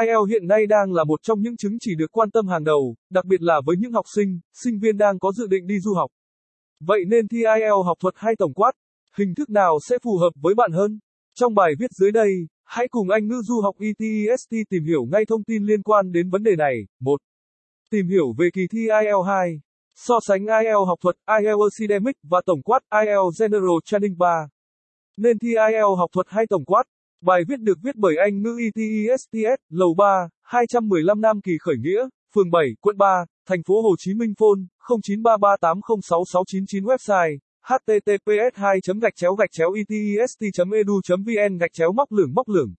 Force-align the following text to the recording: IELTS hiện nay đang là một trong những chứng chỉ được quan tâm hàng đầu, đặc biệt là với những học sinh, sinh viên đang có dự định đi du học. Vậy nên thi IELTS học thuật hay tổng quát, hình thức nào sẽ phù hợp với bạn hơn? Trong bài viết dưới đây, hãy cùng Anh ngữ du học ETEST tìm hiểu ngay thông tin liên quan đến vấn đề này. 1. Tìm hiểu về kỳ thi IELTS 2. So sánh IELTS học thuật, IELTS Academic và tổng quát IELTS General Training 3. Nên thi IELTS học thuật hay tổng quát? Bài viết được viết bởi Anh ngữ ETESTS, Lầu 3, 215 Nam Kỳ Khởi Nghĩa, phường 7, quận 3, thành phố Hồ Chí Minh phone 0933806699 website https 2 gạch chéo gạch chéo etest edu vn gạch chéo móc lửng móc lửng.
IELTS 0.00 0.30
hiện 0.30 0.46
nay 0.46 0.66
đang 0.66 0.92
là 0.92 1.04
một 1.04 1.20
trong 1.22 1.40
những 1.40 1.56
chứng 1.56 1.76
chỉ 1.80 1.94
được 1.98 2.12
quan 2.12 2.30
tâm 2.30 2.46
hàng 2.46 2.64
đầu, 2.64 2.96
đặc 3.10 3.24
biệt 3.24 3.42
là 3.42 3.60
với 3.66 3.76
những 3.78 3.92
học 3.92 4.04
sinh, 4.14 4.40
sinh 4.62 4.78
viên 4.82 4.96
đang 4.96 5.18
có 5.18 5.32
dự 5.32 5.46
định 5.46 5.66
đi 5.66 5.80
du 5.80 5.94
học. 5.94 6.10
Vậy 6.80 7.00
nên 7.08 7.28
thi 7.28 7.38
IELTS 7.38 7.86
học 7.86 7.98
thuật 8.00 8.14
hay 8.16 8.34
tổng 8.38 8.54
quát, 8.54 8.72
hình 9.16 9.34
thức 9.34 9.50
nào 9.50 9.78
sẽ 9.88 9.96
phù 10.02 10.18
hợp 10.18 10.30
với 10.42 10.54
bạn 10.54 10.72
hơn? 10.72 10.98
Trong 11.34 11.54
bài 11.54 11.72
viết 11.78 11.90
dưới 11.90 12.12
đây, 12.12 12.30
hãy 12.64 12.88
cùng 12.90 13.10
Anh 13.10 13.26
ngữ 13.26 13.40
du 13.44 13.60
học 13.60 13.74
ETEST 13.78 14.50
tìm 14.70 14.84
hiểu 14.84 15.04
ngay 15.12 15.24
thông 15.28 15.44
tin 15.44 15.62
liên 15.62 15.82
quan 15.82 16.12
đến 16.12 16.30
vấn 16.30 16.42
đề 16.42 16.56
này. 16.56 16.74
1. 17.00 17.16
Tìm 17.90 18.08
hiểu 18.08 18.32
về 18.38 18.48
kỳ 18.54 18.62
thi 18.72 18.78
IELTS 18.78 19.26
2. 19.26 19.60
So 19.94 20.14
sánh 20.28 20.46
IELTS 20.46 20.86
học 20.86 20.98
thuật, 21.02 21.16
IELTS 21.40 21.80
Academic 21.80 22.16
và 22.22 22.42
tổng 22.46 22.62
quát 22.62 22.80
IELTS 22.90 23.40
General 23.40 23.78
Training 23.84 24.18
3. 24.18 24.48
Nên 25.16 25.38
thi 25.38 25.48
IELTS 25.48 25.98
học 25.98 26.10
thuật 26.12 26.26
hay 26.28 26.46
tổng 26.48 26.64
quát? 26.64 26.82
Bài 27.20 27.42
viết 27.48 27.60
được 27.60 27.78
viết 27.82 27.96
bởi 27.96 28.16
Anh 28.16 28.42
ngữ 28.42 28.58
ETESTS, 28.58 29.62
Lầu 29.68 29.94
3, 29.94 30.28
215 30.42 31.20
Nam 31.20 31.40
Kỳ 31.40 31.52
Khởi 31.60 31.76
Nghĩa, 31.78 32.08
phường 32.34 32.50
7, 32.50 32.68
quận 32.80 32.96
3, 32.98 33.24
thành 33.48 33.62
phố 33.66 33.82
Hồ 33.82 33.94
Chí 33.98 34.14
Minh 34.14 34.34
phone 34.38 34.60
0933806699 34.88 36.82
website 36.82 37.38
https 37.62 38.54
2 38.54 38.80
gạch 39.02 39.16
chéo 39.16 39.34
gạch 39.34 39.50
chéo 39.52 39.72
etest 39.72 40.40
edu 40.74 41.00
vn 41.08 41.58
gạch 41.58 41.72
chéo 41.72 41.92
móc 41.92 42.12
lửng 42.12 42.34
móc 42.34 42.48
lửng. 42.48 42.74